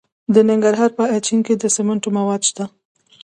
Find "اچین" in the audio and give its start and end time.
1.17-1.39